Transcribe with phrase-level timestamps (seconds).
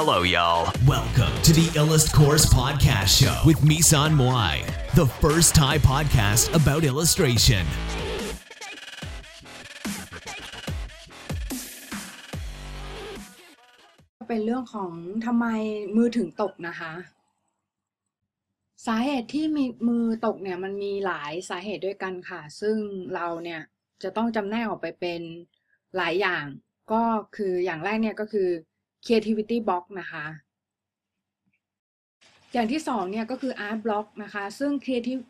[0.00, 0.70] Hello, y'all.
[0.86, 4.54] Welcome to the Illust Course Podcast Show with Misan Moai,
[4.94, 7.64] the first Thai podcast about illustration.
[14.28, 14.92] เป็นเรื่องของ
[15.26, 15.46] ทำไม
[15.96, 16.92] มือถึงตกนะคะ
[18.86, 22.76] สาเหตุที่มีมือตกเนี่ยมันมีหลายสาเหตุด้วยกันค่ะ ซึ่ง
[23.14, 23.60] เราเนี่ย
[24.02, 25.20] จะต้องจำแนกออกไปเป็น
[25.96, 26.44] หลายอย่าง
[26.92, 27.02] ก็
[27.36, 28.50] คืออย่างแรกเนี่ยก็คือ
[29.08, 30.24] creativity block นะคะ
[32.52, 35.22] อย่างที่สองเนี่ยก็คือ art block นะคะ ซึ่ง creative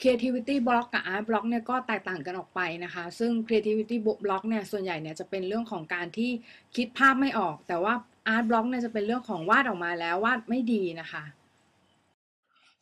[0.00, 6.30] creativity block กับ art block เนี่ยก็แตกต่างกันออกไปนะคะ ซึ่ง creativity block เนี่ยส่วนใหญ่เนี่ยจะเป็นเรื่องของการที่
[6.76, 7.94] คิดภาพไม่ออก แต่ว่า
[8.34, 11.24] art block เนี่ยจะเป็นเรื่องของวาดออกมาแล้ววาดไม่ดีนะคะ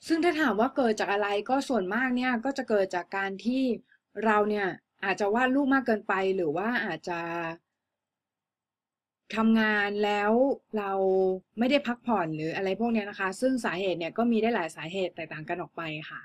[0.06, 3.62] ซึ่งถ้าถามว่าเกิดจากอะไรก็ส่วนมากเนี่ยก็จะเกิดจากการที่
[4.24, 4.66] เราเนี่ย
[5.04, 7.18] อาจจะวาดรูปมากเกินไป หรือว่าอาจจะ
[9.36, 10.32] ทำงานแล้ว
[10.78, 10.92] เรา
[11.58, 16.20] ไม่ได้พักผ่อนหรืออะไรพวกนี้นะคะ ซึ่งสาเหตุเนี่ยก็มีได้หลายสาเหตุแตกต่างกันออกไปค่ะ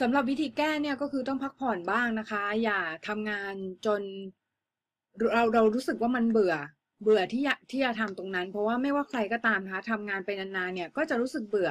[0.00, 3.54] สำหรับวิธีแก้เนี่ยก็คือต้องพักผ่อนบ้างนะคะ อย่าทำงาน
[3.86, 4.02] จน
[5.32, 6.54] เราเรารู้สึกว่ามันเบื่อ
[7.02, 11.70] เบื่อที่จะที่จะทำตรงนั้น เพราะว่าไม่ว่าใครก็ตามนะคะทำงานไปนานๆเนี่ยก็จะรู้สึกเบื่อ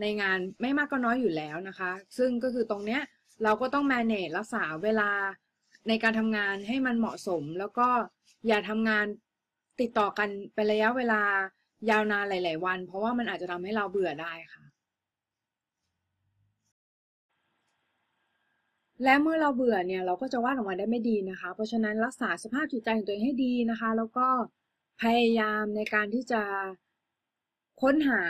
[0.00, 3.00] ในงานไม่มากก็น้อยอยู่แล้วนะคะ ซึ่งก็คือตรงเนี้ย
[3.44, 5.10] เราก็ต้อง manage รักษาเวลา
[5.88, 7.88] ในการทำงานให้มันเหมาะสม แล้วก็
[8.46, 9.06] อย่าทำงาน
[9.80, 11.22] ติดต่อกันเป็นระยะเวลา
[11.90, 14.64] ยาวนานหลาย ๆ วัน เพราะว่ามันอาจจะทำให้เราเบื่อได้ค่ะ
[19.04, 24.26] และเมื่อเราเบื่อเนี่ยเราก็จะวาดออกมาได้ไม่ดีนะคะ เพราะฉะนั้นรักษาสภาพจิตใจของตัวเองให้ดีนะคะ แล้วก็
[25.02, 26.42] พยายามในการที่จะ
[27.82, 28.22] ค้นหา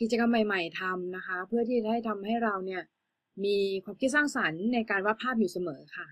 [0.00, 2.82] กิจกรรมใหม่ ๆทำนะคะ เพื่อที่จะให้ทำให้เราเนี่ย
[3.44, 6.08] มีความคิดสร้างสรรค์ในการวาดภาพอยู่เสมอค่ะ